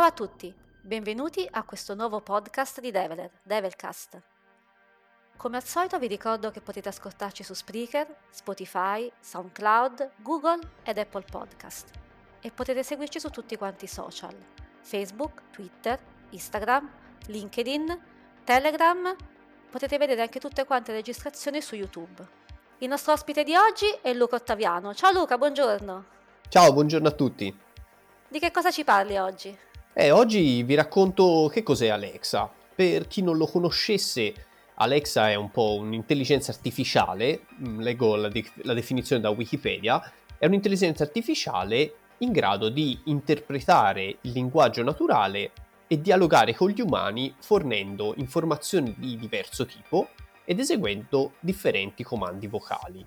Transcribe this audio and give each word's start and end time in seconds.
Ciao 0.00 0.08
a 0.08 0.12
tutti, 0.12 0.50
benvenuti 0.80 1.46
a 1.50 1.62
questo 1.62 1.94
nuovo 1.94 2.22
podcast 2.22 2.80
di 2.80 2.90
Develer, 2.90 3.30
Develcast. 3.42 4.18
Come 5.36 5.58
al 5.58 5.62
solito 5.62 5.98
vi 5.98 6.06
ricordo 6.06 6.50
che 6.50 6.62
potete 6.62 6.88
ascoltarci 6.88 7.42
su 7.42 7.52
Spreaker, 7.52 8.06
Spotify, 8.30 9.12
SoundCloud, 9.20 10.12
Google 10.22 10.60
ed 10.84 10.96
Apple 10.96 11.26
Podcast 11.30 11.90
e 12.40 12.50
potete 12.50 12.82
seguirci 12.82 13.20
su 13.20 13.28
tutti 13.28 13.58
quanti 13.58 13.84
i 13.84 13.88
social, 13.88 14.34
Facebook, 14.80 15.42
Twitter, 15.50 15.98
Instagram, 16.30 16.90
LinkedIn, 17.26 18.00
Telegram, 18.44 19.14
potete 19.70 19.98
vedere 19.98 20.22
anche 20.22 20.40
tutte 20.40 20.64
quante 20.64 20.92
le 20.92 20.96
registrazioni 20.96 21.60
su 21.60 21.74
YouTube. 21.74 22.26
Il 22.78 22.88
nostro 22.88 23.12
ospite 23.12 23.44
di 23.44 23.54
oggi 23.54 23.84
è 24.00 24.14
Luca 24.14 24.36
Ottaviano. 24.36 24.94
Ciao 24.94 25.12
Luca, 25.12 25.36
buongiorno. 25.36 26.04
Ciao, 26.48 26.72
buongiorno 26.72 27.08
a 27.08 27.12
tutti. 27.12 27.54
Di 28.28 28.38
che 28.38 28.50
cosa 28.50 28.70
ci 28.70 28.82
parli 28.82 29.18
oggi? 29.18 29.68
Eh, 29.92 30.12
oggi 30.12 30.62
vi 30.62 30.76
racconto 30.76 31.50
che 31.52 31.64
cos'è 31.64 31.88
Alexa. 31.88 32.48
Per 32.76 33.08
chi 33.08 33.22
non 33.22 33.36
lo 33.36 33.46
conoscesse, 33.46 34.32
Alexa 34.74 35.28
è 35.30 35.34
un 35.34 35.50
po' 35.50 35.74
un'intelligenza 35.74 36.52
artificiale, 36.52 37.46
mm, 37.60 37.80
leggo 37.80 38.14
la, 38.14 38.28
de- 38.28 38.52
la 38.62 38.72
definizione 38.72 39.20
da 39.20 39.30
Wikipedia, 39.30 40.00
è 40.38 40.46
un'intelligenza 40.46 41.02
artificiale 41.02 41.94
in 42.18 42.30
grado 42.30 42.68
di 42.68 43.00
interpretare 43.06 44.18
il 44.20 44.30
linguaggio 44.30 44.84
naturale 44.84 45.50
e 45.88 46.00
dialogare 46.00 46.54
con 46.54 46.70
gli 46.70 46.80
umani 46.80 47.34
fornendo 47.40 48.14
informazioni 48.16 48.94
di 48.96 49.16
diverso 49.16 49.66
tipo 49.66 50.10
ed 50.44 50.60
eseguendo 50.60 51.32
differenti 51.40 52.04
comandi 52.04 52.46
vocali. 52.46 53.04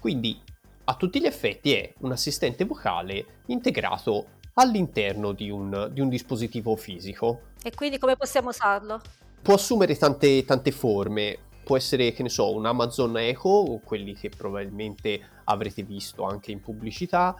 Quindi 0.00 0.40
a 0.84 0.94
tutti 0.94 1.20
gli 1.20 1.26
effetti 1.26 1.74
è 1.74 1.92
un 1.98 2.12
assistente 2.12 2.64
vocale 2.64 3.42
integrato 3.46 4.28
all'interno 4.54 5.32
di 5.32 5.50
un, 5.50 5.90
di 5.92 6.00
un 6.00 6.08
dispositivo 6.08 6.76
fisico. 6.76 7.40
E 7.62 7.72
quindi 7.74 7.98
come 7.98 8.16
possiamo 8.16 8.48
usarlo? 8.48 9.00
può 9.44 9.54
assumere 9.54 9.94
tante, 9.96 10.42
tante 10.46 10.72
forme. 10.72 11.38
Può 11.62 11.76
essere, 11.76 12.12
che 12.12 12.22
ne 12.22 12.30
so, 12.30 12.52
un 12.52 12.64
Amazon 12.64 13.16
Echo, 13.18 13.78
quelli 13.84 14.14
che 14.14 14.30
probabilmente 14.30 15.20
avrete 15.44 15.82
visto 15.82 16.24
anche 16.24 16.50
in 16.50 16.60
pubblicità, 16.60 17.36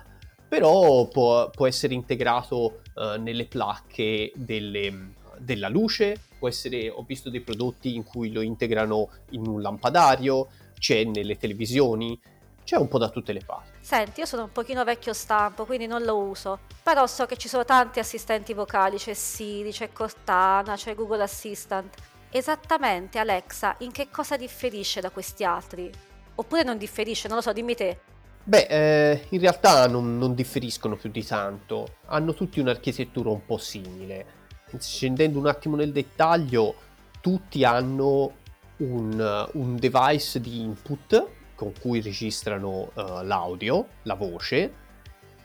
però 0.47 1.09
può, 1.09 1.49
può 1.51 1.67
essere 1.67 1.95
integrato 1.95 2.83
uh, 2.95 3.21
nelle 3.21 3.47
placche 3.47 4.33
delle, 4.35 5.13
della 5.39 5.69
luce, 5.69 6.21
può 6.39 6.49
essere, 6.49 6.91
ho 6.91 7.05
visto 7.07 7.31
dei 7.31 7.41
prodotti 7.41 7.95
in 7.95 8.05
cui 8.05 8.33
lo 8.33 8.43
integrano 8.43 9.09
in 9.31 9.47
un 9.47 9.61
lampadario, 9.61 10.49
c'è 10.79 11.05
nelle 11.05 11.37
televisioni, 11.37 12.19
c'è 12.65 12.77
un 12.77 12.89
po' 12.89 12.99
da 12.99 13.11
tutte 13.11 13.33
le 13.33 13.43
parti. 13.45 13.79
Senti, 13.81 14.21
io 14.21 14.27
sono 14.27 14.45
un 14.45 14.53
pochino 14.53 14.83
vecchio 14.85 15.13
stampo, 15.13 15.67
quindi 15.67 15.87
non 15.87 16.03
lo 16.03 16.17
uso, 16.17 16.61
però 16.83 17.07
so 17.07 17.27
che 17.27 17.37
ci 17.37 17.49
sono 17.49 17.65
tanti 17.65 17.99
assistenti 17.99 18.55
vocali, 18.55 18.97
c'è 18.97 19.13
Siri, 19.13 19.71
c'è 19.71 19.93
Cortana, 19.93 20.75
c'è 20.75 20.95
Google 20.95 21.23
Assistant. 21.23 21.95
Esattamente, 22.31 23.19
Alexa, 23.19 23.77
in 23.81 23.93
che 23.93 24.09
cosa 24.11 24.37
differisce 24.37 25.01
da 25.01 25.11
questi 25.11 25.45
altri? 25.45 25.91
Oppure 26.37 26.65
non 26.65 26.79
differisce, 26.79 27.29
non 27.29 27.37
lo 27.37 27.43
so, 27.43 27.53
dimmi 27.53 27.75
te. 27.75 28.01
Beh, 28.43 28.67
eh, 28.69 29.27
in 29.31 29.41
realtà 29.41 29.87
non, 29.87 30.19
non, 30.19 30.35
differiscono 30.35 30.97
più 30.97 31.11
di 31.11 31.25
tanto, 31.25 31.97
hanno 32.07 32.35
tutti 32.35 32.61
un'architettura 32.61 33.31
un 33.31 33.45
po' 33.45 33.59
simile. 33.59 34.43
Scendendo 34.79 35.39
un 35.39 35.47
attimo 35.47 35.77
nel 35.77 35.93
dettaglio, 35.93 36.75
tutti 37.21 37.65
hanno 37.65 38.33
un, 38.79 39.49
un 39.53 39.77
device 39.77 40.41
di 40.41 40.61
input 40.61 41.43
con 41.55 41.73
cui 41.81 42.01
registrano 42.01 42.91
uh, 42.95 43.23
l'audio, 43.23 43.89
la 44.03 44.15
voce, 44.15 44.73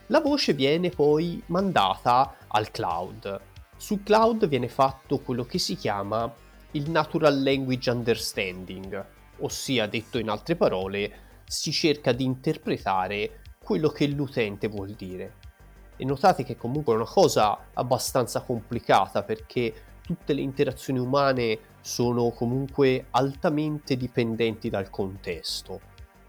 la 0.08 0.22
voce 0.22 0.54
viene 0.54 0.90
poi 0.90 1.42
mandata 1.48 2.36
al 2.48 2.72
cloud. 2.72 3.40
Sul 3.78 4.02
cloud 4.04 4.48
viene 4.48 4.68
fatto 4.68 5.20
quello 5.20 5.46
che 5.46 5.60
si 5.60 5.76
chiama 5.76 6.34
il 6.72 6.90
Natural 6.90 7.42
Language 7.42 7.90
Understanding, 7.92 9.06
ossia 9.40 9.88
detto 9.88 10.18
in 10.18 10.30
altre 10.30 10.56
parole, 10.56 11.42
si 11.46 11.72
cerca 11.72 12.12
di 12.12 12.24
interpretare 12.24 13.42
quello 13.64 13.90
che 13.90 14.08
l'utente 14.08 14.68
vuol 14.68 14.90
dire. 14.92 15.36
E 15.96 16.06
notate 16.06 16.44
che 16.44 16.58
comunque 16.58 16.94
è 16.94 16.96
una 16.96 17.06
cosa 17.06 17.68
abbastanza 17.74 18.42
complicata 18.42 19.22
perché 19.24 19.74
tutte 20.02 20.34
le 20.34 20.42
interazioni 20.42 20.98
umane 20.98 21.60
sono 21.82 22.32
comunque 22.32 23.06
altamente 23.12 23.96
dipendenti 23.96 24.70
dal 24.70 24.90
contesto. 24.90 25.82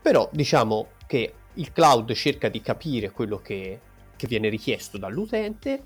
Però 0.02 0.28
diciamo 0.32 0.88
che 1.06 1.34
il 1.54 1.72
cloud 1.72 2.12
cerca 2.12 2.48
di 2.48 2.60
capire 2.62 3.10
quello 3.10 3.38
che, 3.38 3.80
che 4.16 4.26
viene 4.26 4.48
richiesto 4.48 4.98
dall'utente. 4.98 5.82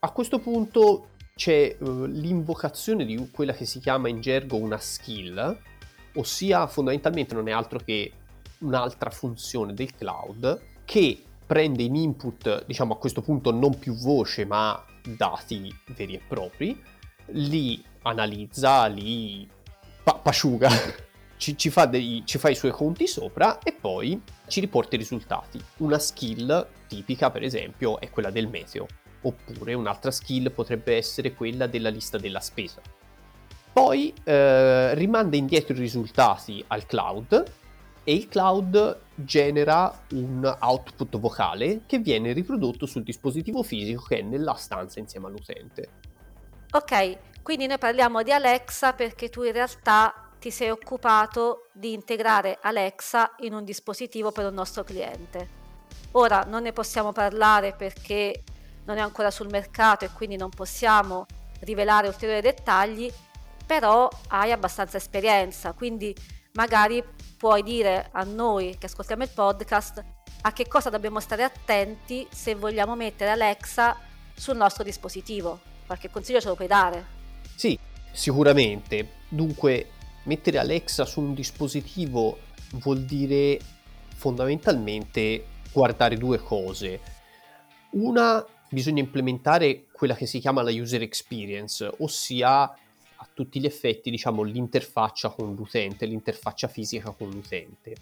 A 0.00 0.10
questo 0.12 0.38
punto 0.38 1.08
c'è 1.34 1.76
uh, 1.78 2.04
l'invocazione 2.04 3.04
di 3.04 3.28
quella 3.30 3.52
che 3.52 3.66
si 3.66 3.80
chiama 3.80 4.08
in 4.08 4.20
gergo 4.20 4.56
una 4.56 4.78
skill, 4.78 5.58
ossia 6.14 6.66
fondamentalmente 6.66 7.34
non 7.34 7.48
è 7.48 7.52
altro 7.52 7.80
che 7.84 8.12
un'altra 8.58 9.10
funzione 9.10 9.74
del 9.74 9.94
cloud 9.94 10.60
che 10.84 11.22
prende 11.46 11.82
in 11.82 11.96
input, 11.96 12.64
diciamo 12.66 12.94
a 12.94 12.98
questo 12.98 13.22
punto 13.22 13.50
non 13.50 13.78
più 13.78 13.94
voce 13.94 14.44
ma 14.44 14.82
dati 15.02 15.74
veri 15.96 16.14
e 16.14 16.20
propri, 16.26 16.80
li 17.32 17.82
analizza, 18.02 18.86
li 18.86 19.48
pa- 20.02 20.14
pasciuga 20.14 20.70
ci, 21.40 21.56
ci, 21.56 21.70
fa 21.70 21.86
dei, 21.86 22.22
ci 22.26 22.36
fa 22.36 22.50
i 22.50 22.54
suoi 22.54 22.70
conti 22.70 23.06
sopra 23.06 23.60
e 23.60 23.72
poi 23.72 24.20
ci 24.46 24.60
riporta 24.60 24.94
i 24.94 24.98
risultati. 24.98 25.58
Una 25.78 25.98
skill 25.98 26.66
tipica, 26.86 27.30
per 27.30 27.42
esempio, 27.42 27.98
è 27.98 28.10
quella 28.10 28.30
del 28.30 28.46
meteo, 28.46 28.86
oppure 29.22 29.72
un'altra 29.72 30.10
skill 30.10 30.52
potrebbe 30.52 30.96
essere 30.96 31.32
quella 31.32 31.66
della 31.66 31.88
lista 31.88 32.18
della 32.18 32.40
spesa. 32.40 32.82
Poi 33.72 34.12
eh, 34.22 34.94
rimanda 34.94 35.36
indietro 35.36 35.74
i 35.74 35.78
risultati 35.78 36.62
al 36.66 36.84
cloud 36.84 37.52
e 38.04 38.14
il 38.14 38.28
cloud 38.28 39.00
genera 39.14 39.98
un 40.10 40.56
output 40.60 41.18
vocale 41.18 41.82
che 41.86 42.00
viene 42.00 42.32
riprodotto 42.32 42.84
sul 42.84 43.02
dispositivo 43.02 43.62
fisico 43.62 44.02
che 44.02 44.18
è 44.18 44.22
nella 44.22 44.54
stanza 44.54 44.98
insieme 44.98 45.28
all'utente. 45.28 45.88
Ok, 46.72 47.42
quindi 47.42 47.66
noi 47.66 47.78
parliamo 47.78 48.22
di 48.22 48.30
Alexa 48.30 48.92
perché 48.92 49.30
tu 49.30 49.42
in 49.42 49.52
realtà 49.52 50.29
ti 50.40 50.50
sei 50.50 50.70
occupato 50.70 51.68
di 51.72 51.92
integrare 51.92 52.58
Alexa 52.62 53.34
in 53.40 53.52
un 53.52 53.62
dispositivo 53.62 54.32
per 54.32 54.46
un 54.46 54.54
nostro 54.54 54.82
cliente. 54.82 55.58
Ora 56.12 56.44
non 56.44 56.62
ne 56.62 56.72
possiamo 56.72 57.12
parlare 57.12 57.74
perché 57.74 58.42
non 58.86 58.96
è 58.96 59.00
ancora 59.00 59.30
sul 59.30 59.48
mercato 59.50 60.06
e 60.06 60.10
quindi 60.10 60.36
non 60.36 60.48
possiamo 60.48 61.26
rivelare 61.60 62.08
ulteriori 62.08 62.40
dettagli, 62.40 63.12
però 63.66 64.08
hai 64.28 64.50
abbastanza 64.50 64.96
esperienza, 64.96 65.72
quindi 65.72 66.16
magari 66.54 67.04
puoi 67.36 67.62
dire 67.62 68.08
a 68.10 68.24
noi 68.24 68.76
che 68.78 68.86
ascoltiamo 68.86 69.22
il 69.22 69.30
podcast 69.32 70.02
a 70.42 70.52
che 70.52 70.66
cosa 70.66 70.88
dobbiamo 70.88 71.20
stare 71.20 71.44
attenti 71.44 72.26
se 72.30 72.54
vogliamo 72.54 72.96
mettere 72.96 73.30
Alexa 73.30 73.96
sul 74.34 74.56
nostro 74.56 74.82
dispositivo. 74.82 75.60
Qualche 75.84 76.10
consiglio 76.10 76.40
ce 76.40 76.48
lo 76.48 76.54
puoi 76.54 76.66
dare? 76.66 77.04
Sì, 77.54 77.78
sicuramente. 78.10 79.18
Dunque, 79.28 79.90
mettere 80.24 80.58
Alexa 80.58 81.04
su 81.04 81.20
un 81.20 81.34
dispositivo 81.34 82.38
vuol 82.74 83.04
dire 83.04 83.58
fondamentalmente 84.14 85.46
guardare 85.72 86.16
due 86.16 86.38
cose. 86.38 87.00
Una, 87.92 88.44
bisogna 88.68 89.00
implementare 89.00 89.86
quella 89.92 90.14
che 90.14 90.26
si 90.26 90.38
chiama 90.38 90.62
la 90.62 90.70
user 90.70 91.02
experience, 91.02 91.90
ossia 91.98 92.62
a 92.62 93.28
tutti 93.32 93.60
gli 93.60 93.66
effetti, 93.66 94.10
diciamo, 94.10 94.42
l'interfaccia 94.42 95.30
con 95.30 95.54
l'utente, 95.54 96.06
l'interfaccia 96.06 96.68
fisica 96.68 97.10
con 97.10 97.30
l'utente. 97.30 97.94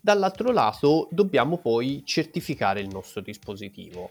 Dall'altro 0.00 0.52
lato 0.52 1.08
dobbiamo 1.10 1.58
poi 1.58 2.02
certificare 2.04 2.80
il 2.80 2.88
nostro 2.88 3.20
dispositivo. 3.20 4.10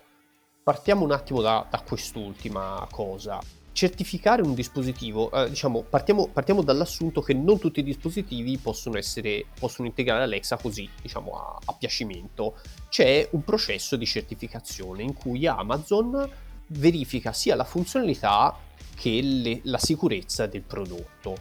Partiamo 0.62 1.04
un 1.04 1.12
attimo 1.12 1.42
da, 1.42 1.66
da 1.70 1.82
quest'ultima 1.82 2.88
cosa 2.92 3.40
certificare 3.76 4.42
un 4.42 4.54
dispositivo, 4.54 5.30
eh, 5.32 5.50
diciamo, 5.50 5.82
partiamo, 5.82 6.30
partiamo, 6.30 6.62
dall'assunto 6.62 7.20
che 7.20 7.34
non 7.34 7.60
tutti 7.60 7.82
i 7.82 7.84
dispositivi 7.84 8.58
possono, 8.58 8.98
essere, 8.98 9.48
possono 9.60 9.86
integrare 9.86 10.24
Alexa 10.24 10.56
così, 10.56 10.90
diciamo, 11.02 11.34
a, 11.34 11.60
a 11.66 11.74
piacimento. 11.74 12.56
C'è 12.88 13.28
un 13.32 13.44
processo 13.44 13.98
di 13.98 14.06
certificazione 14.06 15.04
in 15.04 15.14
cui 15.14 15.46
Amazon 15.46 16.26
verifica 16.68 17.34
sia 17.34 17.56
la 17.56 17.66
funzionalità 17.66 18.58
che 18.96 19.22
le, 19.22 19.60
la 19.64 19.78
sicurezza 19.78 20.46
del 20.46 20.62
prodotto. 20.62 21.36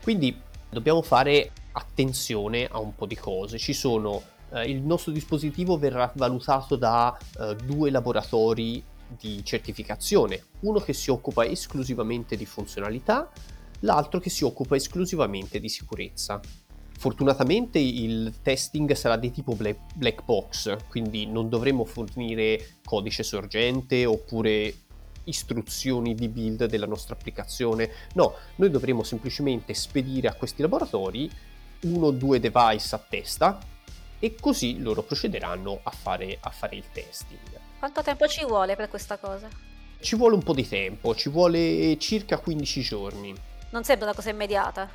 Quindi 0.00 0.40
dobbiamo 0.70 1.02
fare 1.02 1.50
attenzione 1.72 2.68
a 2.70 2.78
un 2.78 2.94
po' 2.94 3.06
di 3.06 3.16
cose. 3.16 3.58
Ci 3.58 3.72
sono 3.72 4.22
eh, 4.52 4.62
il 4.70 4.80
nostro 4.80 5.10
dispositivo 5.10 5.76
verrà 5.76 6.12
valutato 6.14 6.76
da 6.76 7.18
eh, 7.40 7.56
due 7.56 7.90
laboratori 7.90 8.80
di 9.18 9.44
certificazione, 9.44 10.44
uno 10.60 10.80
che 10.80 10.92
si 10.92 11.10
occupa 11.10 11.44
esclusivamente 11.44 12.36
di 12.36 12.46
funzionalità, 12.46 13.30
l'altro 13.80 14.20
che 14.20 14.30
si 14.30 14.44
occupa 14.44 14.76
esclusivamente 14.76 15.58
di 15.58 15.68
sicurezza. 15.68 16.40
Fortunatamente 16.98 17.78
il 17.78 18.40
testing 18.42 18.92
sarà 18.92 19.16
di 19.16 19.30
tipo 19.30 19.56
black 19.56 20.24
box, 20.24 20.76
quindi 20.88 21.26
non 21.26 21.48
dovremo 21.48 21.84
fornire 21.84 22.76
codice 22.84 23.22
sorgente 23.22 24.04
oppure 24.04 24.74
istruzioni 25.24 26.14
di 26.14 26.28
build 26.28 26.66
della 26.66 26.86
nostra 26.86 27.14
applicazione. 27.14 27.90
No, 28.14 28.34
noi 28.56 28.70
dovremo 28.70 29.02
semplicemente 29.02 29.72
spedire 29.72 30.28
a 30.28 30.34
questi 30.34 30.60
laboratori 30.60 31.30
uno 31.82 32.06
o 32.06 32.10
due 32.10 32.38
device 32.38 32.94
a 32.94 32.98
testa 32.98 33.58
e 34.18 34.34
così 34.38 34.80
loro 34.80 35.02
procederanno 35.02 35.80
a 35.82 35.90
fare, 35.90 36.36
a 36.38 36.50
fare 36.50 36.76
il 36.76 36.84
testing. 36.92 37.68
Quanto 37.80 38.02
tempo 38.02 38.28
ci 38.28 38.44
vuole 38.44 38.76
per 38.76 38.90
questa 38.90 39.16
cosa? 39.16 39.48
Ci 39.98 40.14
vuole 40.14 40.34
un 40.34 40.42
po' 40.42 40.52
di 40.52 40.68
tempo, 40.68 41.14
ci 41.14 41.30
vuole 41.30 41.96
circa 41.96 42.36
15 42.36 42.80
giorni. 42.82 43.34
Non 43.70 43.84
sembra 43.84 44.08
una 44.08 44.14
cosa 44.14 44.28
immediata. 44.28 44.86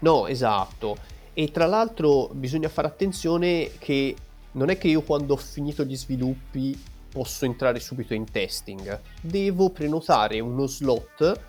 No, 0.00 0.26
esatto. 0.26 0.98
E 1.32 1.50
tra 1.50 1.64
l'altro 1.64 2.28
bisogna 2.34 2.68
fare 2.68 2.88
attenzione 2.88 3.70
che 3.78 4.14
non 4.52 4.68
è 4.68 4.76
che 4.76 4.88
io 4.88 5.00
quando 5.00 5.32
ho 5.32 5.38
finito 5.38 5.82
gli 5.82 5.96
sviluppi 5.96 6.78
posso 7.10 7.46
entrare 7.46 7.80
subito 7.80 8.12
in 8.12 8.30
testing. 8.30 9.00
Devo 9.22 9.70
prenotare 9.70 10.40
uno 10.40 10.66
slot 10.66 11.40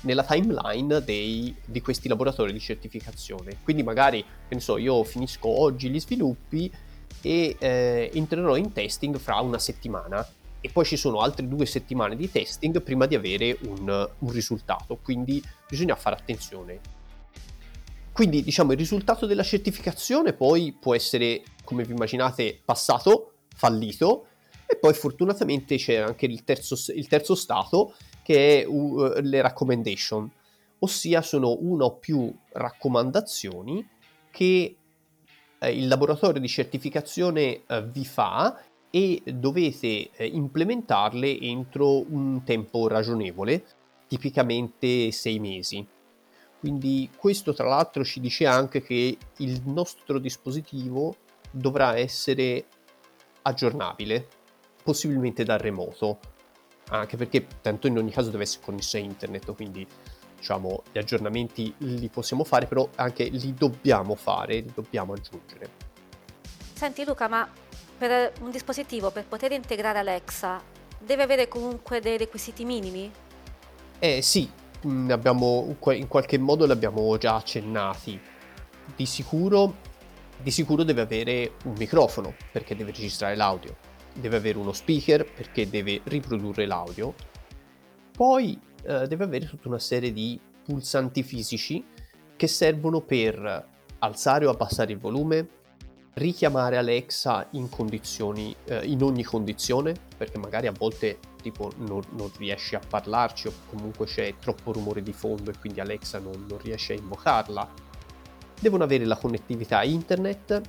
nella 0.00 0.24
timeline 0.24 1.04
dei, 1.04 1.54
di 1.64 1.80
questi 1.80 2.08
laboratori 2.08 2.52
di 2.52 2.58
certificazione. 2.58 3.58
Quindi 3.62 3.84
magari, 3.84 4.24
che 4.48 4.54
ne 4.56 4.60
so, 4.60 4.76
io 4.76 5.04
finisco 5.04 5.48
oggi 5.48 5.88
gli 5.88 6.00
sviluppi 6.00 6.68
e 7.26 7.56
eh, 7.58 8.10
entrerò 8.14 8.54
in 8.56 8.72
testing 8.72 9.18
fra 9.18 9.40
una 9.40 9.58
settimana. 9.58 10.26
E 10.60 10.70
poi 10.70 10.84
ci 10.84 10.96
sono 10.96 11.20
altre 11.20 11.46
due 11.46 11.66
settimane 11.66 12.16
di 12.16 12.30
testing 12.30 12.80
prima 12.82 13.06
di 13.06 13.14
avere 13.14 13.58
un, 13.62 14.08
un 14.18 14.30
risultato, 14.30 14.96
quindi 15.02 15.42
bisogna 15.68 15.96
fare 15.96 16.16
attenzione. 16.16 16.80
Quindi 18.12 18.42
diciamo 18.42 18.72
il 18.72 18.78
risultato 18.78 19.26
della 19.26 19.42
certificazione 19.42 20.32
poi 20.32 20.74
può 20.78 20.94
essere, 20.94 21.42
come 21.64 21.84
vi 21.84 21.92
immaginate, 21.92 22.60
passato, 22.64 23.34
fallito, 23.54 24.28
e 24.66 24.76
poi 24.76 24.94
fortunatamente 24.94 25.76
c'è 25.76 25.96
anche 25.96 26.26
il 26.26 26.42
terzo, 26.42 26.92
il 26.92 27.06
terzo 27.06 27.34
stato 27.34 27.94
che 28.22 28.62
è 28.62 28.66
uh, 28.66 29.20
le 29.20 29.42
recommendation, 29.42 30.28
ossia 30.78 31.22
sono 31.22 31.56
una 31.60 31.84
o 31.84 31.96
più 31.96 32.34
raccomandazioni 32.52 33.86
che 34.30 34.76
il 35.62 35.88
laboratorio 35.88 36.40
di 36.40 36.48
certificazione 36.48 37.62
eh, 37.66 37.82
vi 37.84 38.04
fa 38.04 38.62
e 38.90 39.22
dovete 39.24 40.10
eh, 40.10 40.26
implementarle 40.26 41.40
entro 41.40 42.10
un 42.12 42.42
tempo 42.44 42.88
ragionevole, 42.88 43.64
tipicamente 44.06 45.10
sei 45.12 45.38
mesi. 45.38 45.86
Quindi 46.58 47.10
questo 47.16 47.52
tra 47.52 47.68
l'altro 47.68 48.04
ci 48.04 48.20
dice 48.20 48.46
anche 48.46 48.82
che 48.82 49.16
il 49.38 49.62
nostro 49.66 50.18
dispositivo 50.18 51.16
dovrà 51.50 51.96
essere 51.96 52.64
aggiornabile, 53.42 54.26
possibilmente 54.82 55.44
da 55.44 55.56
remoto, 55.56 56.18
anche 56.88 57.16
perché 57.16 57.46
tanto 57.60 57.86
in 57.86 57.98
ogni 57.98 58.10
caso 58.10 58.30
deve 58.30 58.44
essere 58.44 58.64
connesso 58.64 58.96
a 58.96 59.00
internet, 59.00 59.54
quindi 59.54 59.86
diciamo 60.36 60.82
gli 60.92 60.98
aggiornamenti 60.98 61.72
li 61.78 62.08
possiamo 62.08 62.44
fare, 62.44 62.66
però 62.66 62.88
anche 62.96 63.24
li 63.24 63.54
dobbiamo 63.54 64.14
fare, 64.14 64.60
li 64.60 64.72
dobbiamo 64.72 65.14
aggiungere. 65.14 65.70
Senti 66.72 67.04
Luca, 67.04 67.28
ma 67.28 67.48
per 67.98 68.32
un 68.40 68.50
dispositivo 68.50 69.10
per 69.10 69.24
poter 69.24 69.52
integrare 69.52 69.98
Alexa 69.98 70.62
deve 70.98 71.22
avere 71.22 71.48
comunque 71.48 72.00
dei 72.00 72.18
requisiti 72.18 72.64
minimi? 72.64 73.10
Eh 73.98 74.20
sì, 74.20 74.48
abbiamo, 75.08 75.74
in 75.92 76.06
qualche 76.08 76.38
modo 76.38 76.66
li 76.66 76.72
abbiamo 76.72 77.16
già 77.16 77.36
accennati. 77.36 78.20
Di 78.94 79.06
sicuro, 79.06 79.74
di 80.40 80.50
sicuro 80.50 80.84
deve 80.84 81.00
avere 81.00 81.52
un 81.64 81.74
microfono 81.76 82.34
perché 82.52 82.76
deve 82.76 82.92
registrare 82.92 83.34
l'audio, 83.34 83.76
deve 84.12 84.36
avere 84.36 84.58
uno 84.58 84.72
speaker 84.72 85.24
perché 85.24 85.68
deve 85.68 86.02
riprodurre 86.04 86.66
l'audio, 86.66 87.14
poi 88.12 88.58
eh, 88.84 89.06
deve 89.06 89.24
avere 89.24 89.46
tutta 89.46 89.68
una 89.68 89.78
serie 89.78 90.12
di 90.12 90.38
pulsanti 90.64 91.22
fisici 91.22 91.84
che 92.36 92.46
servono 92.46 93.00
per 93.00 93.66
alzare 94.00 94.46
o 94.46 94.50
abbassare 94.50 94.92
il 94.92 94.98
volume, 94.98 95.48
richiamare 96.14 96.76
Alexa 96.76 97.46
in 97.52 97.68
eh, 98.64 98.84
in 98.84 99.02
ogni 99.02 99.22
condizione, 99.22 99.94
perché 100.16 100.38
magari 100.38 100.66
a 100.66 100.72
volte 100.72 101.18
tipo 101.42 101.70
non, 101.76 102.02
non, 102.10 102.30
riesci 102.38 102.74
a 102.74 102.80
parlarci 102.86 103.48
o 103.48 103.52
comunque 103.70 104.06
c'è 104.06 104.34
troppo 104.40 104.72
rumore 104.72 105.02
di 105.02 105.12
fondo 105.12 105.50
e 105.50 105.54
quindi 105.58 105.80
Alexa 105.80 106.18
non, 106.18 106.44
non 106.48 106.58
riesce 106.58 106.94
a 106.94 106.96
invocarla. 106.96 107.68
Devono 108.58 108.84
avere 108.84 109.04
la 109.04 109.16
connettività 109.16 109.82
internet 109.82 110.60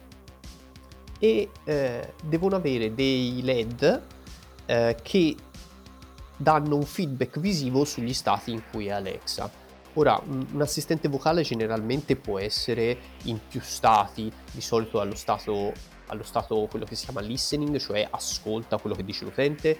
e 1.19 1.49
eh, 1.63 2.13
devono 2.23 2.55
avere 2.55 2.93
dei 2.93 3.41
LED 3.41 4.01
eh, 4.65 4.97
che 5.01 5.35
danno 6.37 6.75
un 6.75 6.85
feedback 6.85 7.39
visivo 7.39 7.83
sugli 7.83 8.13
stati 8.13 8.51
in 8.51 8.61
cui 8.71 8.87
è 8.87 8.91
Alexa. 8.91 9.51
Ora, 9.93 10.21
un 10.23 10.61
assistente 10.61 11.07
vocale 11.07 11.41
generalmente 11.41 12.15
può 12.15 12.37
essere 12.37 12.97
in 13.23 13.39
più 13.49 13.59
stati, 13.61 14.31
di 14.51 14.61
solito 14.61 14.99
allo 14.99 15.15
stato, 15.15 15.73
allo 16.07 16.23
stato 16.23 16.67
quello 16.69 16.85
che 16.85 16.95
si 16.95 17.05
chiama 17.05 17.21
listening, 17.21 17.77
cioè 17.79 18.07
ascolta 18.09 18.77
quello 18.77 18.95
che 18.95 19.03
dice 19.03 19.25
l'utente, 19.25 19.77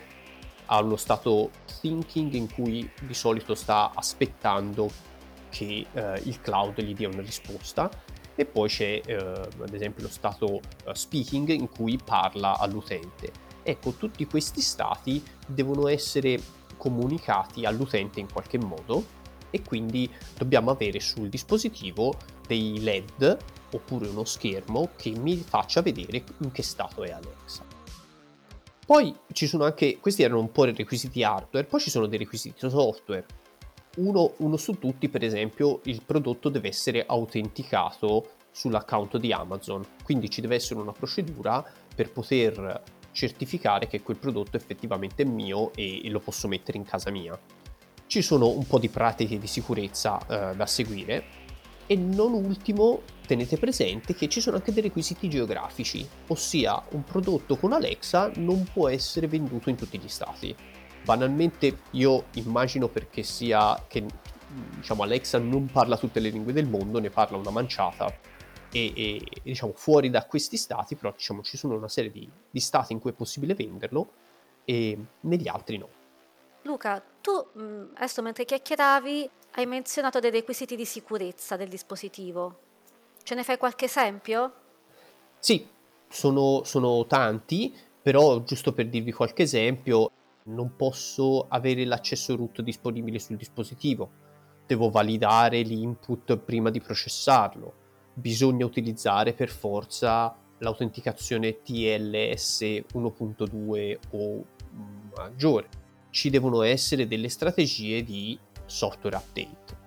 allo 0.65 0.95
stato 0.95 1.51
thinking 1.81 2.33
in 2.33 2.51
cui 2.51 2.89
di 3.01 3.13
solito 3.13 3.53
sta 3.53 3.91
aspettando 3.93 4.89
che 5.49 5.85
eh, 5.91 6.21
il 6.23 6.41
cloud 6.41 6.81
gli 6.81 6.95
dia 6.95 7.07
una 7.07 7.21
risposta 7.21 7.89
e 8.35 8.45
poi 8.45 8.69
c'è 8.69 9.01
eh, 9.05 9.15
ad 9.15 9.73
esempio 9.73 10.03
lo 10.03 10.09
stato 10.09 10.45
uh, 10.45 10.93
speaking 10.93 11.49
in 11.49 11.69
cui 11.69 11.99
parla 12.03 12.57
all'utente. 12.57 13.45
Ecco, 13.69 13.91
tutti 13.91 14.25
questi 14.25 14.61
stati 14.61 15.21
devono 15.45 15.89
essere 15.89 16.39
comunicati 16.77 17.65
all'utente 17.65 18.21
in 18.21 18.31
qualche 18.31 18.57
modo 18.57 19.03
e 19.49 19.61
quindi 19.61 20.09
dobbiamo 20.37 20.71
avere 20.71 21.01
sul 21.01 21.27
dispositivo 21.27 22.15
dei 22.47 22.79
LED 22.79 23.37
oppure 23.73 24.07
uno 24.07 24.23
schermo 24.23 24.91
che 24.95 25.09
mi 25.09 25.35
faccia 25.35 25.81
vedere 25.81 26.23
in 26.37 26.53
che 26.53 26.63
stato 26.63 27.03
è 27.03 27.11
Alexa. 27.11 27.65
Poi 28.85 29.13
ci 29.33 29.47
sono 29.47 29.65
anche, 29.65 29.97
questi 29.99 30.23
erano 30.23 30.39
un 30.39 30.49
po' 30.49 30.65
i 30.65 30.73
requisiti 30.73 31.21
hardware, 31.21 31.65
poi 31.65 31.81
ci 31.81 31.89
sono 31.89 32.07
dei 32.07 32.19
requisiti 32.19 32.69
software. 32.69 33.25
Uno, 33.97 34.35
uno 34.37 34.55
su 34.55 34.79
tutti, 34.79 35.09
per 35.09 35.25
esempio, 35.25 35.81
il 35.83 36.03
prodotto 36.05 36.47
deve 36.47 36.69
essere 36.69 37.05
autenticato 37.05 38.29
sull'account 38.49 39.17
di 39.17 39.33
Amazon, 39.33 39.85
quindi 40.05 40.29
ci 40.29 40.39
deve 40.39 40.55
essere 40.55 40.79
una 40.79 40.93
procedura 40.93 41.61
per 41.93 42.13
poter 42.13 42.95
certificare 43.11 43.87
che 43.87 44.01
quel 44.01 44.17
prodotto 44.17 44.57
effettivamente 44.57 45.23
è 45.23 45.25
mio 45.25 45.71
e, 45.73 46.05
e 46.05 46.09
lo 46.09 46.19
posso 46.19 46.47
mettere 46.47 46.77
in 46.77 46.85
casa 46.85 47.09
mia. 47.09 47.37
Ci 48.05 48.21
sono 48.21 48.49
un 48.49 48.65
po' 48.65 48.79
di 48.79 48.89
pratiche 48.89 49.37
di 49.37 49.47
sicurezza 49.47 50.19
eh, 50.27 50.55
da 50.55 50.65
seguire 50.65 51.45
e 51.87 51.95
non 51.95 52.33
ultimo 52.33 53.01
tenete 53.25 53.57
presente 53.57 54.13
che 54.13 54.27
ci 54.29 54.41
sono 54.41 54.57
anche 54.57 54.71
dei 54.71 54.83
requisiti 54.83 55.29
geografici, 55.29 56.07
ossia 56.27 56.81
un 56.91 57.03
prodotto 57.03 57.57
con 57.57 57.73
Alexa 57.73 58.31
non 58.35 58.65
può 58.71 58.87
essere 58.89 59.27
venduto 59.27 59.69
in 59.69 59.75
tutti 59.75 59.97
gli 59.97 60.07
stati. 60.07 60.55
Banalmente 61.03 61.79
io 61.91 62.25
immagino 62.33 62.87
perché 62.87 63.23
sia 63.23 63.83
che 63.87 64.05
diciamo 64.75 65.03
Alexa 65.03 65.37
non 65.39 65.67
parla 65.67 65.97
tutte 65.97 66.19
le 66.19 66.29
lingue 66.29 66.53
del 66.53 66.67
mondo, 66.67 66.99
ne 66.99 67.09
parla 67.09 67.37
una 67.37 67.51
manciata 67.51 68.13
e, 68.77 69.17
e 69.17 69.41
diciamo 69.43 69.73
fuori 69.73 70.09
da 70.09 70.25
questi 70.25 70.57
stati 70.57 70.95
però 70.95 71.11
diciamo 71.11 71.41
ci 71.41 71.57
sono 71.57 71.75
una 71.75 71.89
serie 71.89 72.11
di, 72.11 72.29
di 72.49 72.59
stati 72.59 72.93
in 72.93 72.99
cui 72.99 73.11
è 73.11 73.13
possibile 73.13 73.53
venderlo 73.53 74.11
e 74.65 74.97
negli 75.21 75.47
altri 75.47 75.77
no. 75.77 75.89
Luca, 76.63 77.01
tu 77.21 77.31
adesso 77.95 78.21
mentre 78.21 78.43
chiacchieravi 78.43 79.29
hai 79.51 79.65
menzionato 79.65 80.19
dei 80.19 80.31
requisiti 80.31 80.75
di 80.75 80.85
sicurezza 80.85 81.55
del 81.55 81.69
dispositivo. 81.69 82.59
Ce 83.23 83.35
ne 83.35 83.43
fai 83.43 83.57
qualche 83.57 83.85
esempio? 83.85 84.53
Sì, 85.39 85.65
sono, 86.09 86.63
sono 86.63 87.05
tanti, 87.05 87.75
però 88.01 88.43
giusto 88.43 88.73
per 88.73 88.87
dirvi 88.89 89.11
qualche 89.11 89.43
esempio, 89.43 90.11
non 90.43 90.75
posso 90.75 91.45
avere 91.49 91.85
l'accesso 91.85 92.35
root 92.35 92.61
disponibile 92.61 93.19
sul 93.19 93.35
dispositivo. 93.37 94.25
Devo 94.65 94.89
validare 94.89 95.61
l'input 95.61 96.37
prima 96.37 96.69
di 96.69 96.81
processarlo. 96.81 97.85
Bisogna 98.19 98.65
utilizzare 98.65 99.33
per 99.33 99.49
forza 99.49 100.35
l'autenticazione 100.57 101.61
TLS 101.61 102.61
1.2 102.61 103.97
o 104.09 104.43
maggiore 105.15 105.69
ci 106.09 106.31
devono 106.31 106.63
essere 106.63 107.07
delle 107.07 107.29
strategie 107.29 108.03
di 108.03 108.39
software 108.65 109.17
update. 109.17 109.77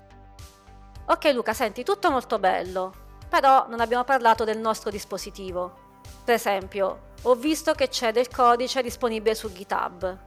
Ok 1.07 1.33
Luca, 1.33 1.53
senti, 1.55 1.83
tutto 1.83 2.09
molto 2.09 2.39
bello, 2.39 2.95
però 3.29 3.67
non 3.69 3.81
abbiamo 3.81 4.05
parlato 4.05 4.45
del 4.45 4.59
nostro 4.59 4.91
dispositivo. 4.91 5.89
Per 6.25 6.35
esempio, 6.35 7.09
ho 7.23 7.35
visto 7.35 7.73
che 7.73 7.89
c'è 7.89 8.13
del 8.13 8.29
codice 8.29 8.81
disponibile 8.81 9.35
su 9.35 9.53
GitHub. 9.53 10.19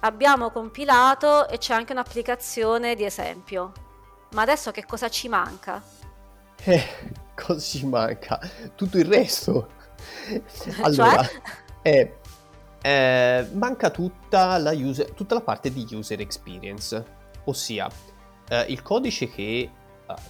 Abbiamo 0.00 0.50
compilato 0.50 1.46
e 1.48 1.58
c'è 1.58 1.74
anche 1.74 1.92
un'applicazione 1.92 2.94
di 2.94 3.04
esempio. 3.04 3.72
Ma 4.32 4.40
adesso 4.40 4.70
che 4.70 4.86
cosa 4.86 5.10
ci 5.10 5.28
manca? 5.28 5.82
Eh, 6.64 6.82
cosa 7.34 7.60
ci 7.60 7.86
manca? 7.86 8.38
Tutto 8.74 8.98
il 8.98 9.04
resto. 9.04 9.70
allora, 10.82 11.22
cioè? 11.22 11.40
eh, 11.82 12.16
eh, 12.82 13.48
manca 13.52 13.90
tutta 13.90 14.58
la, 14.58 14.72
user, 14.72 15.12
tutta 15.12 15.34
la, 15.34 15.40
parte 15.40 15.72
di 15.72 15.86
user 15.90 16.20
experience, 16.20 17.04
ossia 17.44 17.88
eh, 18.48 18.62
il 18.68 18.82
codice 18.82 19.28
che 19.28 19.42
eh, 19.42 19.70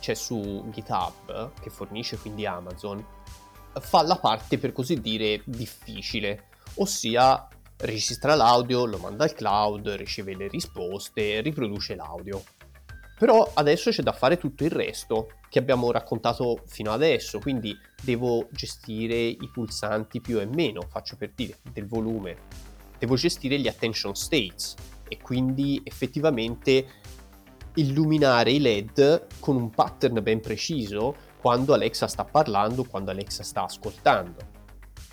c'è 0.01 0.15
su 0.15 0.65
GitHub, 0.71 1.53
che 1.61 1.71
fornisce 1.71 2.19
quindi 2.19 2.47
Amazon, 2.47 3.05
fa 3.81 4.03
la 4.03 4.17
parte 4.17 4.59
per 4.59 4.73
così 4.73 5.01
dire 5.01 5.43
difficile, 5.47 6.49
ossia 6.75 7.49
registra 7.79 8.35
l'audio, 8.35 8.85
lo 8.85 8.99
manda 8.99 9.25
al 9.25 9.33
cloud, 9.33 9.89
riceve 9.89 10.37
le 10.37 10.49
risposte, 10.49 11.41
riproduce 11.41 11.95
l'audio. 11.95 12.43
Però 13.19 13.51
adesso 13.55 13.91
c'è 13.91 14.03
da 14.03 14.13
fare 14.13 14.37
tutto 14.37 14.65
il 14.65 14.71
resto 14.71 15.29
che 15.53 15.59
abbiamo 15.59 15.91
raccontato 15.91 16.63
fino 16.65 16.93
adesso, 16.93 17.39
quindi 17.39 17.79
devo 18.03 18.49
gestire 18.53 19.19
i 19.19 19.51
pulsanti 19.53 20.23
più 20.23 20.41
e 20.41 20.47
meno, 20.47 20.81
faccio 20.89 21.15
per 21.19 21.33
dire, 21.35 21.59
del 21.75 21.87
volume. 21.87 22.39
Devo 22.99 23.17
gestire 23.17 23.59
gli 23.59 23.69
attention 23.69 24.15
states 24.15 24.75
e 25.07 25.19
quindi 25.21 25.79
effettivamente 25.85 26.87
illuminare 27.75 28.51
i 28.51 28.61
LED 28.61 29.27
con 29.41 29.57
un 29.57 29.69
pattern 29.69 30.23
ben 30.23 30.41
preciso 30.41 31.15
quando 31.39 31.75
Alexa 31.75 32.07
sta 32.07 32.25
parlando, 32.25 32.85
quando 32.85 33.11
Alexa 33.11 33.43
sta 33.43 33.65
ascoltando. 33.65 34.41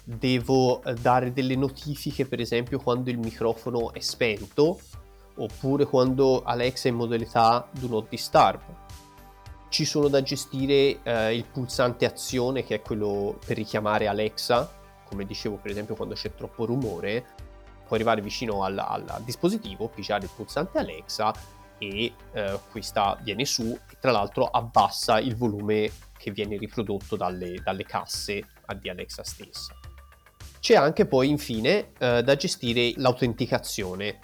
Devo 0.06 0.82
eh, 0.84 0.94
dare 0.94 1.34
delle 1.34 1.58
notifiche, 1.58 2.26
per 2.26 2.40
esempio, 2.40 2.80
quando 2.80 3.10
il 3.10 3.18
microfono 3.18 3.92
è 3.92 4.00
spento, 4.00 4.80
oppure 5.36 5.84
quando 5.86 6.44
Alexa 6.44 6.88
è 6.88 6.92
in 6.92 6.98
modalità 6.98 7.68
Do 7.78 7.88
Not 7.88 8.08
Disturb. 8.08 8.88
Ci 9.70 9.86
sono 9.86 10.08
da 10.08 10.22
gestire 10.22 11.00
eh, 11.04 11.36
il 11.36 11.46
pulsante 11.46 12.06
azione, 12.06 12.64
che 12.64 12.76
è 12.76 12.82
quello 12.82 13.40
per 13.46 13.56
richiamare 13.56 14.08
Alexa, 14.08 14.70
come 15.06 15.26
dicevo, 15.26 15.56
per 15.56 15.72
esempio, 15.72 15.96
quando 15.96 16.16
c'è 16.16 16.34
troppo 16.34 16.66
rumore, 16.66 17.26
puoi 17.86 18.00
arrivare 18.00 18.22
vicino 18.22 18.64
al, 18.64 18.78
al 18.78 19.22
dispositivo, 19.24 19.90
pigiare 19.90 20.26
il 20.26 20.32
pulsante 20.36 20.78
Alexa 20.78 21.34
e 21.80 22.14
eh, 22.34 22.60
questa 22.70 23.18
viene 23.22 23.46
su 23.46 23.64
e 23.90 23.98
tra 24.00 24.12
l'altro 24.12 24.46
abbassa 24.46 25.20
il 25.20 25.36
volume 25.36 25.92
che 26.18 26.32
viene 26.32 26.58
riprodotto 26.58 27.16
dalle, 27.16 27.56
dalle 27.64 27.86
casse 27.86 28.44
di 28.80 28.90
Alexa 28.90 29.24
stessa. 29.24 29.74
C'è 30.60 30.76
anche 30.76 31.06
poi 31.06 31.30
infine 31.30 31.92
eh, 31.98 32.22
da 32.22 32.36
gestire 32.36 32.94
l'autenticazione. 32.98 34.20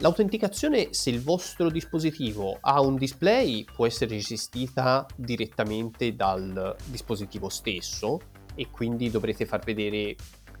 L'autenticazione, 0.00 0.88
se 0.92 1.08
il 1.08 1.22
vostro 1.22 1.70
dispositivo 1.70 2.58
ha 2.60 2.82
un 2.82 2.96
display, 2.96 3.64
può 3.64 3.86
essere 3.86 4.18
gestita 4.18 5.06
direttamente 5.16 6.14
dal 6.14 6.76
dispositivo 6.84 7.48
stesso 7.48 8.20
e 8.54 8.68
quindi 8.70 9.10
dovrete 9.10 9.46
far 9.46 9.64
vedere 9.64 10.14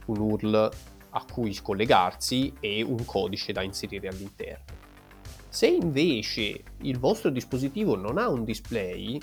un 0.06 0.20
URL 0.20 0.70
a 1.10 1.24
cui 1.30 1.54
collegarsi 1.60 2.54
e 2.60 2.82
un 2.82 3.04
codice 3.04 3.52
da 3.52 3.60
inserire 3.60 4.08
all'interno. 4.08 4.64
Se 5.50 5.66
invece 5.66 6.62
il 6.82 6.98
vostro 6.98 7.28
dispositivo 7.28 7.94
non 7.94 8.16
ha 8.16 8.30
un 8.30 8.42
display, 8.42 9.20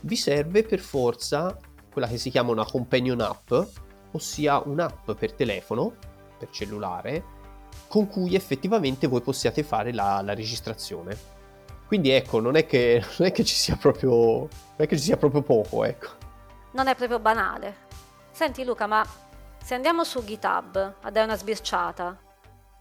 vi 0.00 0.16
serve 0.16 0.64
per 0.64 0.80
forza 0.80 1.56
quella 1.92 2.08
che 2.08 2.18
si 2.18 2.30
chiama 2.30 2.50
una 2.50 2.66
companion 2.66 3.20
app, 3.20 3.52
ossia 4.12 4.60
un'app 4.64 5.12
per 5.12 5.32
telefono, 5.34 5.94
per 6.36 6.50
cellulare, 6.50 7.36
con 7.88 8.06
cui 8.06 8.34
effettivamente 8.34 9.06
voi 9.06 9.20
possiate 9.20 9.62
fare 9.62 9.92
la, 9.92 10.20
la 10.22 10.34
registrazione. 10.34 11.36
Quindi 11.86 12.10
ecco, 12.10 12.38
non 12.38 12.56
è, 12.56 12.66
che, 12.66 13.02
non 13.18 13.28
è 13.28 13.32
che 13.32 13.44
ci 13.44 13.54
sia 13.54 13.76
proprio. 13.76 14.10
non 14.10 14.48
è 14.76 14.86
che 14.86 14.96
ci 14.96 15.04
sia 15.04 15.16
proprio 15.16 15.42
poco, 15.42 15.84
ecco. 15.84 16.08
Non 16.72 16.86
è 16.86 16.94
proprio 16.94 17.18
banale. 17.18 17.86
Senti 18.30 18.62
Luca, 18.62 18.86
ma 18.86 19.04
se 19.62 19.74
andiamo 19.74 20.04
su 20.04 20.22
GitHub 20.22 20.94
a 21.00 21.10
dare 21.10 21.26
una 21.26 21.36
sbirciata 21.36 22.18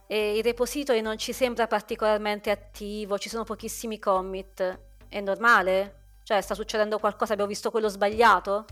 e 0.05 0.37
il 0.37 0.43
repository 0.43 1.01
non 1.01 1.17
ci 1.17 1.33
sembra 1.33 1.67
particolarmente 1.67 2.51
attivo, 2.51 3.17
ci 3.17 3.29
sono 3.29 3.43
pochissimi 3.43 3.97
commit, 3.99 4.79
è 5.09 5.19
normale? 5.19 5.95
Cioè, 6.23 6.41
sta 6.41 6.53
succedendo 6.53 6.99
qualcosa? 6.99 7.33
Abbiamo 7.33 7.49
visto 7.51 7.71
quello 7.71 7.87
sbagliato? 7.87 8.65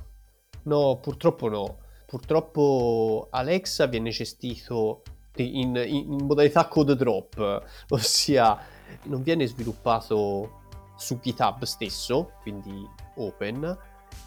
No, 0.64 0.98
purtroppo 1.02 1.48
no. 1.48 1.78
Purtroppo 2.06 3.28
Alexa 3.32 3.88
viene 3.88 4.10
gestito 4.10 5.02
in, 5.44 5.76
in, 5.76 6.26
modalità 6.26 6.68
code 6.68 6.96
drop, 6.96 7.64
ossia 7.90 8.58
non 9.04 9.22
viene 9.22 9.46
sviluppato 9.46 10.62
su 10.96 11.20
GitHub 11.20 11.64
stesso, 11.64 12.34
quindi 12.42 12.88
open, 13.16 13.78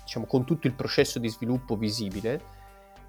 diciamo 0.02 0.26
con 0.26 0.44
tutto 0.44 0.66
il 0.66 0.74
processo 0.74 1.18
di 1.18 1.28
sviluppo 1.28 1.76
visibile, 1.76 2.56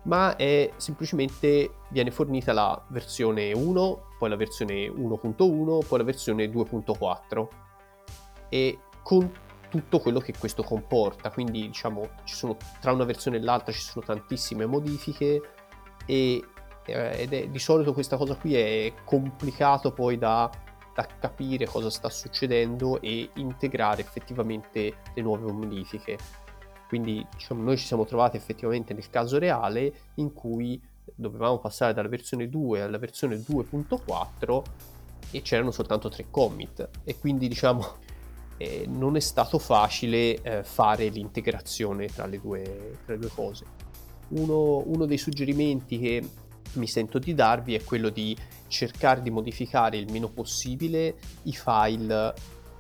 ma 0.04 0.36
è 0.36 0.72
semplicemente 0.78 1.76
viene 1.90 2.12
fornita 2.12 2.54
la 2.54 2.82
versione 2.90 3.52
1, 3.52 4.08
poi 4.18 4.30
la 4.30 4.36
versione 4.36 4.88
1.1, 4.88 5.86
poi 5.88 5.98
la 5.98 6.04
versione 6.04 6.46
2.4 6.46 7.48
e 8.50 8.80
con 9.04 9.32
tutto 9.70 10.00
quello 10.00 10.20
che 10.20 10.34
questo 10.38 10.64
comporta. 10.64 11.30
Quindi, 11.32 11.68
diciamo, 11.68 12.10
ci 12.24 12.36
sono, 12.36 12.58
tra 12.82 12.92
una 12.92 13.06
versione 13.06 13.38
e 13.38 13.42
l'altra 13.42 13.72
ci 13.72 13.82
sono 13.82 14.06
tantissime 14.06 14.66
modifiche 14.66 15.42
e, 16.06 16.44
eh, 16.92 17.22
ed 17.22 17.34
è, 17.34 17.48
di 17.48 17.60
solito 17.60 17.94
questa 17.94 18.18
cosa 18.18 18.36
qui 18.36 18.56
è 18.56 18.94
complicato 19.04 19.92
poi 19.92 20.18
da, 20.18 20.50
da 20.94 21.08
capire 21.20 21.66
cosa 21.66 21.90
sta 21.90 22.10
succedendo 22.10 23.02
e 23.02 23.30
integrare 23.36 24.02
effettivamente 24.02 24.96
le 25.14 25.22
nuove 25.22 25.52
modifiche. 25.52 26.18
Quindi 26.88 27.26
diciamo, 27.32 27.62
noi 27.62 27.78
ci 27.78 27.86
siamo 27.86 28.06
trovati 28.06 28.38
effettivamente 28.38 28.94
nel 28.94 29.10
caso 29.10 29.38
reale 29.38 29.94
in 30.16 30.34
cui 30.34 30.82
dovevamo 31.16 31.60
passare 31.60 31.94
dalla 31.94 32.08
versione 32.08 32.50
2 32.50 32.82
alla 32.82 32.98
versione 32.98 33.36
2.4 33.38 34.62
e 35.32 35.42
c'erano 35.42 35.72
soltanto 35.72 36.10
tre 36.10 36.26
commit 36.30 36.90
e 37.04 37.18
quindi 37.18 37.48
diciamo 37.48 37.86
eh, 38.58 38.86
non 38.88 39.16
è 39.16 39.20
stato 39.20 39.60
facile 39.60 40.42
eh, 40.42 40.64
fare 40.64 41.08
l'integrazione 41.08 42.08
tra 42.08 42.26
le 42.26 42.40
due, 42.40 42.98
tra 43.06 43.14
le 43.14 43.20
due 43.20 43.30
cose. 43.30 43.66
Uno, 44.30 44.84
uno, 44.86 45.06
dei 45.06 45.18
suggerimenti 45.18 45.98
che 45.98 46.24
mi 46.74 46.88
sento 46.88 47.20
di 47.20 47.34
darvi 47.34 47.76
è 47.76 47.84
quello 47.84 48.10
di 48.10 48.36
cercare 48.68 49.22
di 49.22 49.30
modificare 49.30 49.98
il 49.98 50.12
meno 50.12 50.30
possibile 50.30 51.16
i 51.44 51.54
file 51.54 52.34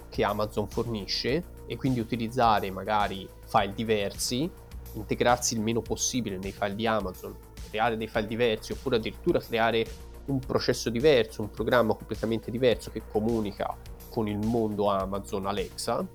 che 0.09 0.23
Amazon 0.23 0.67
fornisce 0.67 1.43
e 1.65 1.75
quindi 1.77 1.99
utilizzare 1.99 2.71
magari 2.71 3.27
file 3.45 3.73
diversi, 3.73 4.49
integrarsi 4.93 5.53
il 5.55 5.61
meno 5.61 5.81
possibile 5.81 6.37
nei 6.37 6.51
file 6.51 6.75
di 6.75 6.87
Amazon, 6.87 7.35
creare 7.69 7.97
dei 7.97 8.07
file 8.07 8.27
diversi 8.27 8.71
oppure 8.71 8.97
addirittura 8.97 9.39
creare 9.39 9.85
un 10.25 10.39
processo 10.39 10.89
diverso, 10.89 11.41
un 11.41 11.49
programma 11.49 11.93
completamente 11.95 12.51
diverso 12.51 12.91
che 12.91 13.01
comunica 13.11 13.75
con 14.09 14.27
il 14.27 14.37
mondo 14.37 14.89
Amazon 14.89 15.45
Alexa 15.45 16.05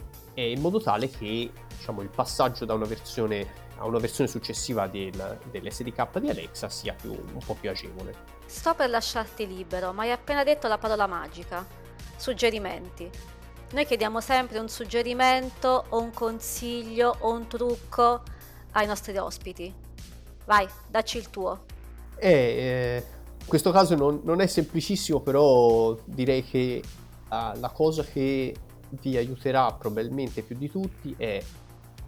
in 0.42 0.60
modo 0.60 0.80
tale 0.80 1.08
che 1.08 1.50
diciamo, 1.76 2.02
il 2.02 2.08
passaggio 2.08 2.64
da 2.64 2.74
una 2.74 2.86
versione 2.86 3.62
a 3.78 3.86
una 3.86 3.98
versione 3.98 4.28
successiva 4.28 4.86
del, 4.86 5.38
dell'SDK 5.50 6.18
di 6.18 6.30
Alexa 6.30 6.68
sia 6.68 6.94
più, 6.94 7.12
un 7.12 7.40
po' 7.44 7.54
più 7.54 7.70
agevole. 7.70 8.14
Sto 8.46 8.74
per 8.74 8.90
lasciarti 8.90 9.46
libero, 9.46 9.92
ma 9.92 10.02
hai 10.02 10.12
appena 10.12 10.44
detto 10.44 10.68
la 10.68 10.78
parola 10.78 11.06
magica. 11.06 11.66
Suggerimenti. 12.16 13.10
Noi 13.72 13.86
chiediamo 13.86 14.20
sempre 14.20 14.58
un 14.58 14.68
suggerimento 14.68 15.86
o 15.88 16.00
un 16.00 16.12
consiglio 16.12 17.16
o 17.20 17.32
un 17.32 17.48
trucco 17.48 18.22
ai 18.72 18.86
nostri 18.86 19.16
ospiti. 19.16 19.74
Vai, 20.44 20.68
dacci 20.88 21.18
il 21.18 21.30
tuo. 21.30 21.64
Eh, 22.16 22.30
eh, 22.30 23.04
in 23.40 23.46
questo 23.46 23.72
caso 23.72 23.94
non, 23.96 24.20
non 24.22 24.40
è 24.40 24.46
semplicissimo, 24.46 25.20
però 25.20 25.96
direi 26.04 26.44
che 26.44 26.82
la 27.28 27.70
cosa 27.74 28.04
che 28.04 28.54
vi 29.00 29.16
aiuterà 29.16 29.72
probabilmente 29.72 30.42
più 30.42 30.56
di 30.56 30.70
tutti 30.70 31.14
è 31.18 31.42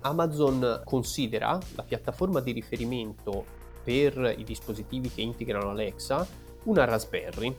Amazon 0.01 0.83
considera 0.85 1.59
la 1.75 1.83
piattaforma 1.83 2.41
di 2.41 2.53
riferimento 2.53 3.45
per 3.83 4.35
i 4.37 4.45
dispositivi 4.45 5.11
che 5.11 5.21
integrano 5.21 5.71
Alexa 5.71 6.27
una 6.65 6.85
Raspberry. 6.85 7.57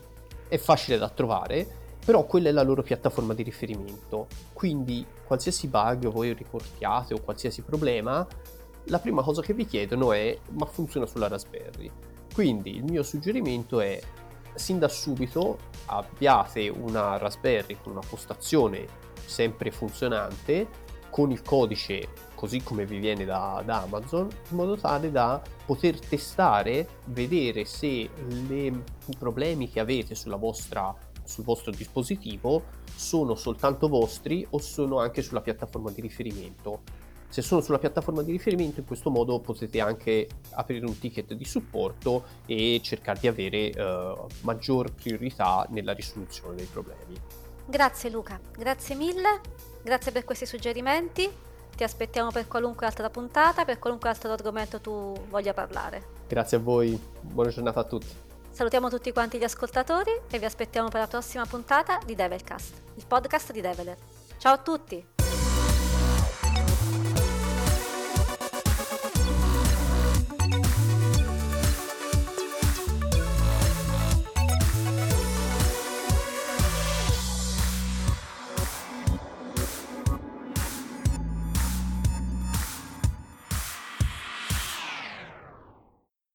È 0.47 0.57
facile 0.57 0.97
da 0.97 1.09
trovare, 1.09 1.67
però 2.05 2.25
quella 2.25 2.49
è 2.49 2.51
la 2.51 2.63
loro 2.63 2.83
piattaforma 2.83 3.33
di 3.33 3.43
riferimento. 3.43 4.27
Quindi 4.53 5.05
qualsiasi 5.25 5.67
bug 5.67 6.07
voi 6.07 6.33
riportiate 6.33 7.13
o 7.13 7.21
qualsiasi 7.21 7.61
problema, 7.61 8.25
la 8.85 8.99
prima 8.99 9.21
cosa 9.21 9.41
che 9.41 9.53
vi 9.53 9.65
chiedono 9.65 10.13
è 10.13 10.37
ma 10.51 10.65
funziona 10.65 11.05
sulla 11.05 11.27
Raspberry. 11.27 11.91
Quindi 12.33 12.75
il 12.75 12.83
mio 12.83 13.03
suggerimento 13.03 13.79
è 13.79 13.99
sin 14.55 14.79
da 14.79 14.87
subito 14.87 15.57
abbiate 15.85 16.69
una 16.69 17.17
Raspberry 17.17 17.77
con 17.81 17.93
una 17.93 18.01
postazione 18.07 18.87
sempre 19.25 19.71
funzionante 19.71 20.85
con 21.09 21.31
il 21.31 21.41
codice 21.41 22.07
così 22.37 22.61
come 22.61 22.85
vi 22.85 22.99
viene 22.99 23.25
da, 23.25 23.63
da, 23.65 23.81
Amazon 23.81 24.29
in 24.49 24.55
modo 24.55 24.77
tale 24.77 25.11
da 25.11 25.41
poter 25.65 25.99
testare 25.99 26.87
vedere 27.05 27.65
se 27.65 28.07
le, 28.47 28.65
i 28.65 29.15
problemi 29.17 29.67
che 29.69 29.79
avete 29.79 30.15
vostra, 30.37 30.95
sul 31.23 31.43
vostro 31.43 31.71
dispositivo 31.71 32.63
sono 32.95 33.33
soltanto 33.33 33.87
vostri 33.87 34.45
o 34.51 34.59
sono 34.59 34.99
anche 34.99 35.23
sulla 35.23 35.41
piattaforma 35.41 35.89
di 35.89 36.01
riferimento 36.01 36.81
Se 37.29 37.41
sono 37.41 37.59
sulla 37.59 37.79
piattaforma 37.79 38.21
di 38.21 38.31
riferimento, 38.31 38.79
in 38.79 38.85
questo 38.85 39.09
modo 39.09 39.39
potete 39.39 39.81
anche 39.81 40.29
aprire 40.51 40.85
un 40.85 40.97
ticket 40.97 41.33
di 41.33 41.43
supporto 41.43 42.23
e 42.45 42.79
cercare 42.83 43.19
di 43.19 43.27
avere 43.27 43.71
uh, 43.75 44.27
maggior 44.41 44.93
priorità 44.93 45.65
nella 45.69 45.93
risoluzione 45.93 46.55
dei 46.55 46.67
problemi. 46.67 47.19
Grazie 47.65 48.09
Luca, 48.11 48.39
grazie 48.55 48.95
mille, 48.95 49.41
grazie 49.83 50.13
per 50.13 50.23
questi 50.23 50.45
suggerimenti. 50.45 51.29
Ti 51.77 51.83
aspettiamo 51.83 52.31
per 52.31 52.47
qualunque 52.47 52.87
altra 52.87 53.07
puntata, 53.11 53.63
per 53.63 53.77
qualunque 53.77 54.09
altro 54.09 54.31
argomento 54.31 54.81
tu 54.81 55.13
voglia 55.29 55.53
parlare. 55.53 56.07
Grazie 56.27 56.57
a 56.57 56.59
voi, 56.59 56.99
buona 57.21 57.51
giornata 57.51 57.81
a 57.81 57.83
tutti. 57.83 58.07
Salutiamo 58.49 58.89
tutti 58.89 59.11
quanti 59.11 59.37
gli 59.37 59.43
ascoltatori 59.43 60.09
e 60.27 60.39
vi 60.39 60.45
aspettiamo 60.45 60.89
per 60.89 61.01
la 61.01 61.07
prossima 61.07 61.45
puntata 61.45 61.99
di 62.03 62.15
Devilcast, 62.15 62.81
il 62.95 63.05
podcast 63.05 63.51
di 63.51 63.61
Develer. 63.61 63.95
Ciao 64.39 64.53
a 64.53 64.57
tutti! 64.57 65.16